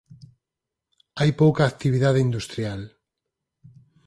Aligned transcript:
Hai 1.19 1.31
pouca 1.41 1.63
actividade 1.65 2.19
industrial. 2.27 2.81